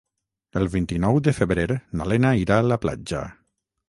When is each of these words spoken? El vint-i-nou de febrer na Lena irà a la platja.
El 0.59 0.63
vint-i-nou 0.75 1.19
de 1.27 1.33
febrer 1.39 1.65
na 1.99 2.07
Lena 2.13 2.31
irà 2.45 2.57
a 2.63 2.65
la 2.71 2.79
platja. 2.87 3.21